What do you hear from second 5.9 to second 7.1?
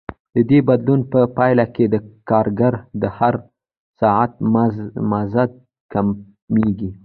کمېږي